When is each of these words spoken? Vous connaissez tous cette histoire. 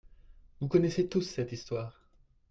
Vous 0.59 0.67
connaissez 0.67 1.07
tous 1.07 1.21
cette 1.21 1.51
histoire. 1.51 2.01